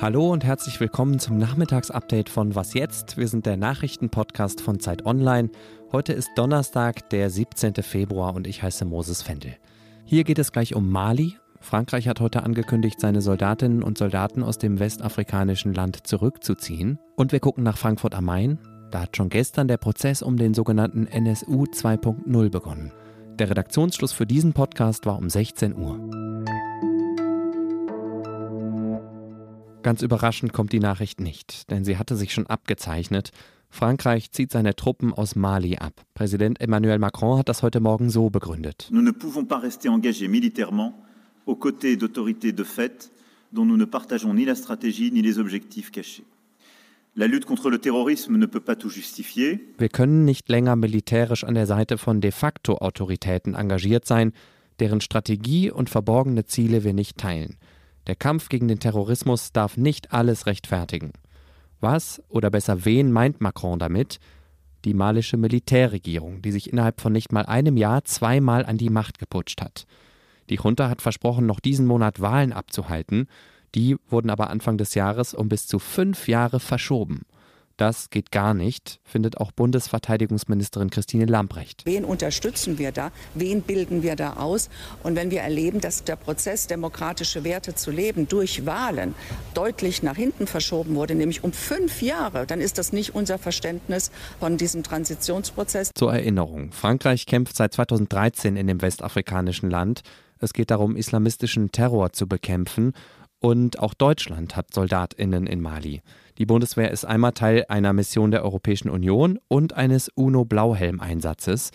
[0.00, 3.16] Hallo und herzlich willkommen zum Nachmittagsupdate von Was jetzt?
[3.16, 5.50] Wir sind der Nachrichtenpodcast von Zeit Online.
[5.92, 7.74] Heute ist Donnerstag, der 17.
[7.74, 9.54] Februar und ich heiße Moses Fendel.
[10.04, 11.36] Hier geht es gleich um Mali.
[11.60, 16.98] Frankreich hat heute angekündigt, seine Soldatinnen und Soldaten aus dem westafrikanischen Land zurückzuziehen.
[17.14, 18.58] Und wir gucken nach Frankfurt am Main.
[18.90, 22.90] Da hat schon gestern der Prozess um den sogenannten NSU 2.0 begonnen.
[23.38, 25.98] Der Redaktionsschluss für diesen Podcast war um 16 Uhr.
[29.82, 33.30] Ganz überraschend kommt die Nachricht nicht, denn sie hatte sich schon abgezeichnet.
[33.70, 36.04] Frankreich zieht seine Truppen aus Mali ab.
[36.14, 38.88] Präsident Emmanuel Macron hat das heute Morgen so begründet.
[38.90, 40.92] Nous ne pouvons pas rester engagés militairement
[41.46, 43.10] aux côtés d'autorités de fait
[43.52, 46.24] dont nous ne partageons ni la stratégie ni les objectifs cachés.
[49.76, 54.32] Wir können nicht länger militärisch an der Seite von de facto Autoritäten engagiert sein,
[54.78, 57.58] deren Strategie und verborgene Ziele wir nicht teilen.
[58.06, 61.12] Der Kampf gegen den Terrorismus darf nicht alles rechtfertigen.
[61.78, 64.18] Was oder besser wen meint Macron damit?
[64.86, 69.18] Die malische Militärregierung, die sich innerhalb von nicht mal einem Jahr zweimal an die Macht
[69.18, 69.86] geputscht hat.
[70.48, 73.26] Die Junta hat versprochen, noch diesen Monat Wahlen abzuhalten.
[73.74, 77.22] Die wurden aber Anfang des Jahres um bis zu fünf Jahre verschoben.
[77.80, 81.86] Das geht gar nicht, findet auch Bundesverteidigungsministerin Christine Lamprecht.
[81.86, 83.10] Wen unterstützen wir da?
[83.34, 84.68] Wen bilden wir da aus?
[85.02, 89.14] Und wenn wir erleben, dass der Prozess, demokratische Werte zu leben, durch Wahlen
[89.54, 94.10] deutlich nach hinten verschoben wurde, nämlich um fünf Jahre, dann ist das nicht unser Verständnis
[94.40, 95.92] von diesem Transitionsprozess.
[95.94, 100.02] Zur Erinnerung, Frankreich kämpft seit 2013 in dem westafrikanischen Land.
[100.38, 102.92] Es geht darum, islamistischen Terror zu bekämpfen.
[103.40, 106.02] Und auch Deutschland hat Soldatinnen in Mali.
[106.36, 111.70] Die Bundeswehr ist einmal Teil einer Mission der Europäischen Union und eines UNO-Blauhelm-Einsatzes.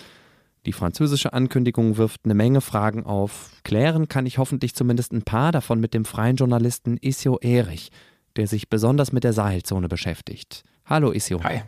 [0.67, 3.49] Die französische Ankündigung wirft eine Menge Fragen auf.
[3.63, 7.91] Klären kann ich hoffentlich zumindest ein paar davon mit dem freien Journalisten Isio Erich,
[8.36, 10.63] der sich besonders mit der Sahelzone beschäftigt.
[10.86, 11.43] Hallo Isio.
[11.43, 11.64] Hi.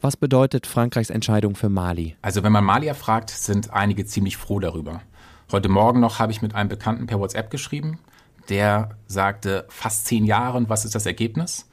[0.00, 2.16] Was bedeutet Frankreichs Entscheidung für Mali?
[2.22, 5.02] Also wenn man Mali erfragt, sind einige ziemlich froh darüber.
[5.50, 7.98] Heute Morgen noch habe ich mit einem Bekannten per WhatsApp geschrieben.
[8.48, 11.68] Der sagte, fast zehn Jahre und was ist das Ergebnis?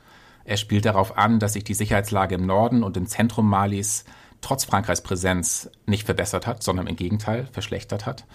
[0.46, 4.06] Er spielt darauf an, dass sich die Sicherheitslage im Norden und im Zentrum Malis
[4.42, 8.26] trotz Frankreichs Präsenz nicht verbessert hat, sondern im Gegenteil verschlechtert hat.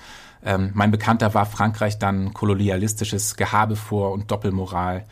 [0.45, 5.07] Ähm, mein Bekannter warf Frankreich dann kolonialistisches Gehabe vor und Doppelmoral.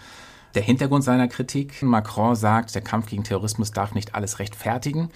[0.55, 5.09] Der Hintergrund seiner Kritik, Macron sagt, der Kampf gegen Terrorismus darf nicht alles rechtfertigen.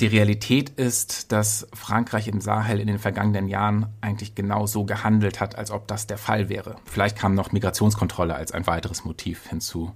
[0.00, 5.40] Die Realität ist, dass Frankreich im Sahel in den vergangenen Jahren eigentlich genau so gehandelt
[5.40, 6.76] hat, als ob das der Fall wäre.
[6.84, 9.92] Vielleicht kam noch Migrationskontrolle als ein weiteres Motiv hinzu.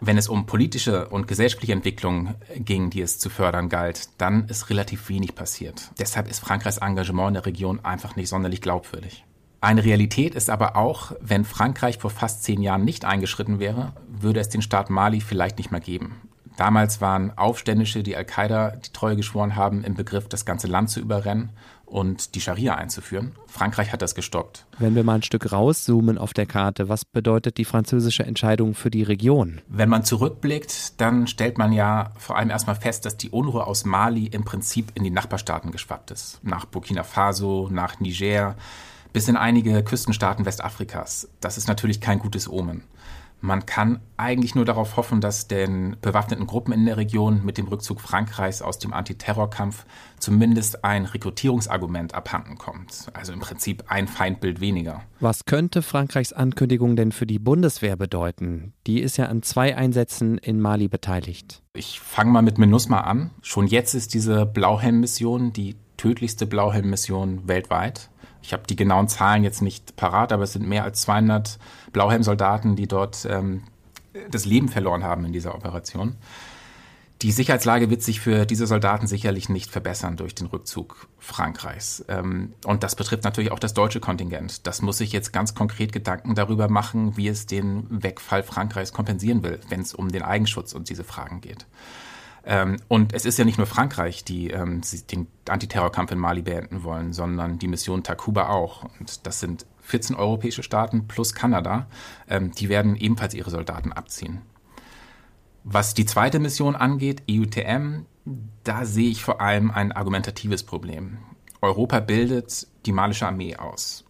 [0.00, 4.70] Wenn es um politische und gesellschaftliche Entwicklungen ging, die es zu fördern galt, dann ist
[4.70, 5.90] relativ wenig passiert.
[5.98, 9.24] Deshalb ist Frankreichs Engagement in der Region einfach nicht sonderlich glaubwürdig.
[9.60, 14.38] Eine Realität ist aber auch, wenn Frankreich vor fast zehn Jahren nicht eingeschritten wäre, würde
[14.38, 16.20] es den Staat Mali vielleicht nicht mehr geben.
[16.56, 21.00] Damals waren Aufständische, die Al-Qaida die Treue geschworen haben, im Begriff, das ganze Land zu
[21.00, 21.50] überrennen
[21.84, 23.32] und die Scharia einzuführen.
[23.46, 24.66] Frankreich hat das gestoppt.
[24.78, 28.90] Wenn wir mal ein Stück rauszoomen auf der Karte, was bedeutet die französische Entscheidung für
[28.90, 29.60] die Region?
[29.68, 33.84] Wenn man zurückblickt, dann stellt man ja vor allem erstmal fest, dass die Unruhe aus
[33.84, 36.40] Mali im Prinzip in die Nachbarstaaten geschwappt ist.
[36.42, 38.56] Nach Burkina Faso, nach Niger,
[39.12, 41.28] bis in einige Küstenstaaten Westafrikas.
[41.40, 42.82] Das ist natürlich kein gutes Omen.
[43.40, 47.68] Man kann eigentlich nur darauf hoffen, dass den bewaffneten Gruppen in der Region mit dem
[47.68, 49.84] Rückzug Frankreichs aus dem Antiterrorkampf
[50.18, 53.08] zumindest ein Rekrutierungsargument abhanden kommt.
[53.12, 55.02] Also im Prinzip ein Feindbild weniger.
[55.20, 58.72] Was könnte Frankreichs Ankündigung denn für die Bundeswehr bedeuten?
[58.86, 61.62] Die ist ja an zwei Einsätzen in Mali beteiligt.
[61.74, 63.30] Ich fange mal mit MINUSMA an.
[63.42, 68.10] Schon jetzt ist diese Blauhelm-Mission die tödlichste Blauhelm-Mission weltweit.
[68.46, 71.58] Ich habe die genauen Zahlen jetzt nicht parat, aber es sind mehr als 200
[71.92, 73.64] Blauhelm-Soldaten, die dort ähm,
[74.30, 76.14] das Leben verloren haben in dieser Operation.
[77.22, 82.04] Die Sicherheitslage wird sich für diese Soldaten sicherlich nicht verbessern durch den Rückzug Frankreichs.
[82.06, 84.64] Ähm, und das betrifft natürlich auch das deutsche Kontingent.
[84.66, 89.42] Das muss sich jetzt ganz konkret Gedanken darüber machen, wie es den Wegfall Frankreichs kompensieren
[89.42, 91.66] will, wenn es um den Eigenschutz und diese Fragen geht.
[92.48, 96.84] Ähm, und es ist ja nicht nur Frankreich, die ähm, den Antiterrorkampf in Mali beenden
[96.84, 98.84] wollen, sondern die Mission Takuba auch.
[99.00, 101.88] Und das sind 14 europäische Staaten plus Kanada.
[102.28, 104.42] Ähm, die werden ebenfalls ihre Soldaten abziehen.
[105.64, 108.04] Was die zweite Mission angeht, EUTM,
[108.62, 111.18] da sehe ich vor allem ein argumentatives Problem.
[111.60, 114.04] Europa bildet die malische Armee aus.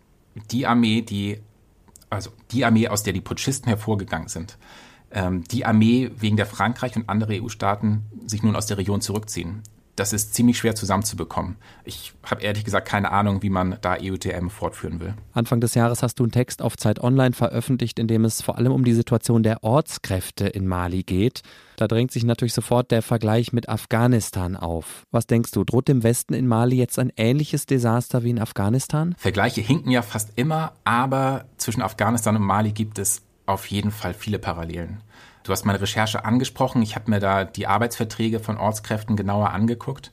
[0.51, 1.41] Die Armee, die,
[2.11, 4.59] also die Armee, aus der die Putschisten hervorgegangen sind
[5.51, 9.63] die Armee wegen der Frankreich und andere EU-Staaten sich nun aus der Region zurückziehen.
[9.97, 11.57] das ist ziemlich schwer zusammenzubekommen.
[11.85, 15.15] Ich habe ehrlich gesagt keine Ahnung, wie man da EUTM fortführen will.
[15.33, 18.59] Anfang des Jahres hast du einen Text auf Zeit Online veröffentlicht, in dem es vor
[18.59, 21.43] allem um die Situation der Ortskräfte in Mali geht.
[21.77, 25.05] Da drängt sich natürlich sofort der Vergleich mit Afghanistan auf.
[25.11, 29.15] Was denkst du, droht dem Westen in Mali jetzt ein ähnliches Desaster wie in Afghanistan?
[29.19, 34.15] Vergleiche hinken ja fast immer, aber zwischen Afghanistan und Mali gibt es auf jeden Fall
[34.15, 35.01] viele Parallelen.
[35.45, 36.83] Du hast meine Recherche angesprochen.
[36.83, 40.11] Ich habe mir da die Arbeitsverträge von Ortskräften genauer angeguckt.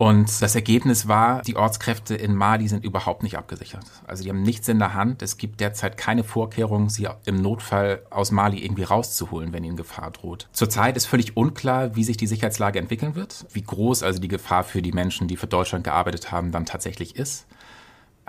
[0.00, 3.84] Und das Ergebnis war, die Ortskräfte in Mali sind überhaupt nicht abgesichert.
[4.06, 5.20] Also die haben nichts in der Hand.
[5.20, 10.10] Es gibt derzeit keine Vorkehrung, sie im Notfall aus Mali irgendwie rauszuholen, wenn ihnen Gefahr
[10.10, 10.48] droht.
[10.52, 14.64] Zurzeit ist völlig unklar, wie sich die Sicherheitslage entwickeln wird, wie groß also die Gefahr
[14.64, 17.46] für die Menschen, die für Deutschland gearbeitet haben, dann tatsächlich ist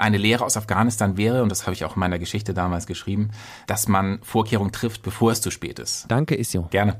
[0.01, 3.29] eine Lehre aus Afghanistan wäre, und das habe ich auch in meiner Geschichte damals geschrieben,
[3.67, 6.05] dass man Vorkehrungen trifft, bevor es zu spät ist.
[6.09, 6.67] Danke, Isio.
[6.71, 6.99] Gerne.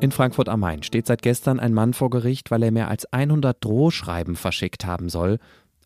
[0.00, 3.12] In Frankfurt am Main steht seit gestern ein Mann vor Gericht, weil er mehr als
[3.12, 5.38] 100 Drohschreiben verschickt haben soll,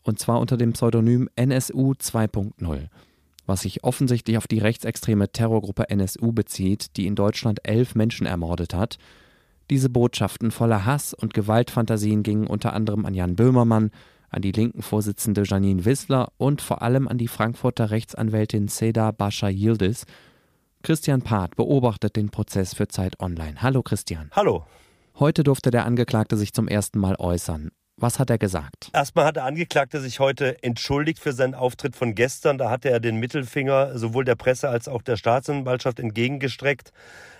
[0.02, 2.88] und zwar unter dem Pseudonym NSU 2.0,
[3.46, 8.74] was sich offensichtlich auf die rechtsextreme Terrorgruppe NSU bezieht, die in Deutschland elf Menschen ermordet
[8.74, 8.98] hat.
[9.70, 13.92] Diese Botschaften voller Hass und Gewaltfantasien gingen unter anderem an Jan Böhmermann,
[14.32, 19.48] an die linken Vorsitzende Janine Wissler und vor allem an die Frankfurter Rechtsanwältin Seda Bascha
[19.48, 20.04] Yildiz.
[20.82, 23.62] Christian Part beobachtet den Prozess für Zeit Online.
[23.62, 24.30] Hallo Christian.
[24.32, 24.64] Hallo.
[25.18, 27.70] Heute durfte der Angeklagte sich zum ersten Mal äußern.
[28.02, 28.90] Was hat er gesagt?
[28.92, 32.58] Erstmal hat der Angeklagte sich heute entschuldigt für seinen Auftritt von gestern.
[32.58, 36.92] Da hatte er den Mittelfinger sowohl der Presse als auch der Staatsanwaltschaft entgegengestreckt.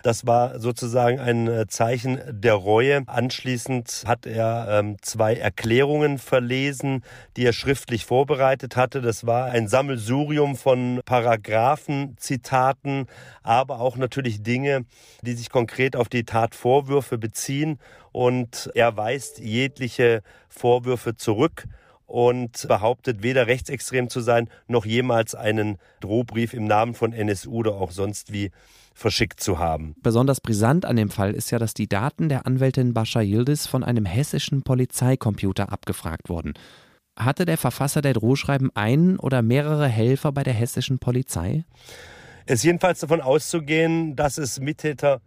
[0.05, 3.03] Das war sozusagen ein äh, Zeichen der Reue.
[3.07, 7.03] Anschließend hat er ähm, zwei Erklärungen verlesen,
[7.37, 9.01] die er schriftlich vorbereitet hatte.
[9.01, 13.07] Das war ein Sammelsurium von Paragraphen, Zitaten,
[13.43, 14.85] aber auch natürlich Dinge,
[15.23, 17.79] die sich konkret auf die Tatvorwürfe beziehen.
[18.13, 21.67] Und er weist jegliche Vorwürfe zurück
[22.07, 27.73] und behauptet weder rechtsextrem zu sein, noch jemals einen Drohbrief im Namen von NSU oder
[27.73, 28.51] auch sonst wie
[28.93, 29.95] verschickt zu haben.
[30.03, 33.83] Besonders brisant an dem Fall ist ja, dass die Daten der Anwältin Bascha Yildiz von
[33.83, 36.53] einem hessischen Polizeicomputer abgefragt wurden.
[37.19, 41.65] Hatte der Verfasser der Drohschreiben einen oder mehrere Helfer bei der hessischen Polizei?
[42.45, 45.21] Es ist jedenfalls davon auszugehen, dass es Mittäter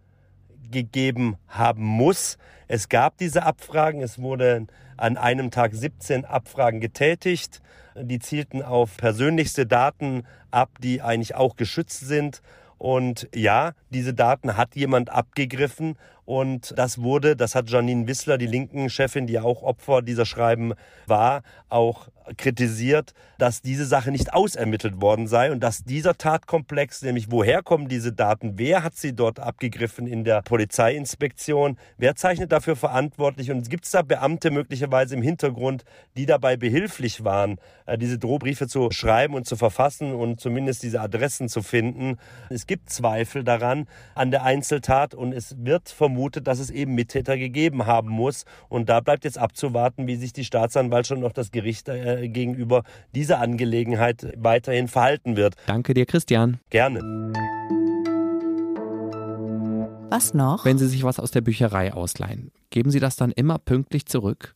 [0.70, 2.38] gegeben haben muss.
[2.68, 7.60] Es gab diese Abfragen, es wurden an einem Tag 17 Abfragen getätigt.
[7.94, 12.42] Die zielten auf persönlichste Daten ab, die eigentlich auch geschützt sind.
[12.78, 15.96] Und ja, diese Daten hat jemand abgegriffen
[16.26, 20.26] und das wurde, das hat Janine Wissler, die linken Chefin, die ja auch Opfer dieser
[20.26, 20.74] Schreiben
[21.06, 27.30] war, auch kritisiert, dass diese Sache nicht ausermittelt worden sei und dass dieser Tatkomplex, nämlich
[27.30, 32.76] woher kommen diese Daten, wer hat sie dort abgegriffen in der Polizeiinspektion, wer zeichnet dafür
[32.76, 35.84] verantwortlich und gibt es da Beamte möglicherweise im Hintergrund,
[36.16, 41.00] die dabei behilflich waren, äh, diese Drohbriefe zu schreiben und zu verfassen und zumindest diese
[41.00, 42.18] Adressen zu finden.
[42.50, 46.94] Es gibt Zweifel daran, an der Einzeltat und es wird vermutet, vermutet, dass es eben
[46.94, 48.44] Mittäter gegeben haben muss.
[48.68, 52.84] Und da bleibt jetzt abzuwarten, wie sich die Staatsanwaltschaft und auch das Gericht äh, gegenüber
[53.14, 55.56] dieser Angelegenheit weiterhin verhalten wird.
[55.66, 56.58] Danke dir, Christian.
[56.70, 57.00] Gerne.
[60.08, 60.64] Was noch?
[60.64, 64.54] Wenn Sie sich was aus der Bücherei ausleihen, geben Sie das dann immer pünktlich zurück?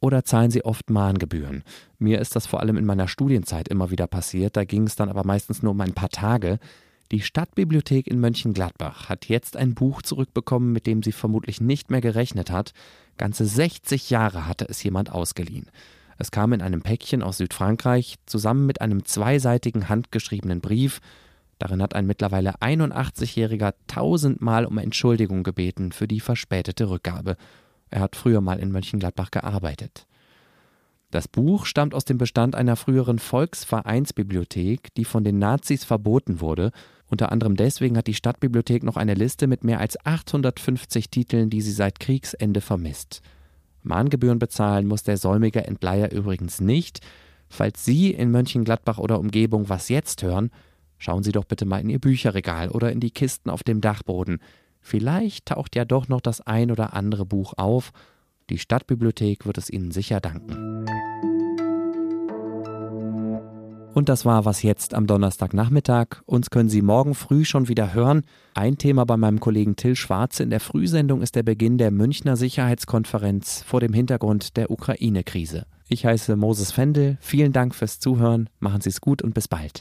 [0.00, 1.62] Oder zahlen Sie oft Mahngebühren?
[1.98, 5.08] Mir ist das vor allem in meiner Studienzeit immer wieder passiert, da ging es dann
[5.08, 6.58] aber meistens nur um ein paar Tage.
[7.12, 12.00] Die Stadtbibliothek in Mönchengladbach hat jetzt ein Buch zurückbekommen, mit dem sie vermutlich nicht mehr
[12.00, 12.72] gerechnet hat.
[13.16, 15.70] Ganze 60 Jahre hatte es jemand ausgeliehen.
[16.18, 21.00] Es kam in einem Päckchen aus Südfrankreich zusammen mit einem zweiseitigen handgeschriebenen Brief.
[21.58, 27.36] Darin hat ein mittlerweile 81-Jähriger tausendmal um Entschuldigung gebeten für die verspätete Rückgabe.
[27.88, 30.08] Er hat früher mal in Mönchengladbach gearbeitet.
[31.12, 36.72] Das Buch stammt aus dem Bestand einer früheren Volksvereinsbibliothek, die von den Nazis verboten wurde
[37.08, 41.60] unter anderem deswegen hat die Stadtbibliothek noch eine Liste mit mehr als 850 Titeln, die
[41.60, 43.22] sie seit Kriegsende vermisst.
[43.82, 47.00] Mahngebühren bezahlen muss der säumige Entleiher übrigens nicht.
[47.48, 50.50] Falls Sie in Mönchengladbach oder Umgebung was jetzt hören,
[50.98, 54.40] schauen Sie doch bitte mal in Ihr Bücherregal oder in die Kisten auf dem Dachboden.
[54.80, 57.92] Vielleicht taucht ja doch noch das ein oder andere Buch auf.
[58.50, 60.84] Die Stadtbibliothek wird es Ihnen sicher danken.
[63.96, 66.20] Und das war was jetzt am Donnerstagnachmittag.
[66.26, 68.24] Uns können Sie morgen früh schon wieder hören.
[68.52, 72.36] Ein Thema bei meinem Kollegen Till Schwarze in der Frühsendung ist der Beginn der Münchner
[72.36, 75.64] Sicherheitskonferenz vor dem Hintergrund der Ukraine-Krise.
[75.88, 77.16] Ich heiße Moses Fendel.
[77.22, 78.50] Vielen Dank fürs Zuhören.
[78.58, 79.80] Machen Sie es gut und bis bald.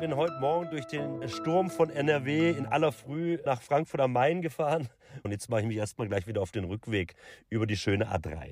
[0.00, 4.14] bin bin heute Morgen durch den Sturm von NRW in aller Früh nach Frankfurt am
[4.14, 4.88] Main gefahren.
[5.22, 7.14] Und jetzt mache ich mich erstmal gleich wieder auf den Rückweg
[7.50, 8.48] über die schöne A3.